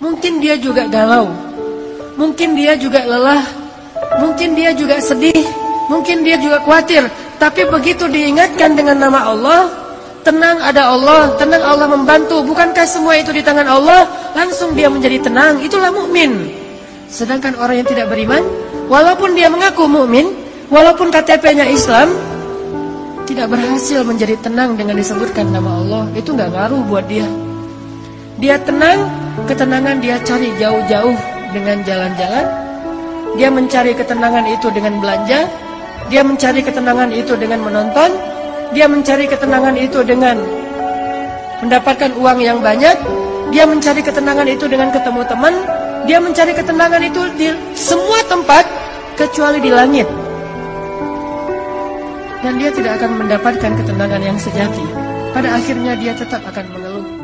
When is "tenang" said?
10.24-10.60, 11.36-11.60, 15.20-15.60, 24.40-24.80, 28.62-29.19